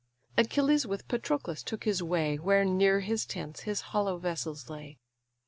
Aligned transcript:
Achilles 0.35 0.87
with 0.87 1.07
Patroclus 1.07 1.61
took 1.61 1.83
his 1.83 2.01
way 2.01 2.37
Where 2.37 2.65
near 2.65 3.01
his 3.01 3.23
tents 3.23 3.59
his 3.59 3.81
hollow 3.93 4.17
vessels 4.17 4.67
lay. 4.67 4.97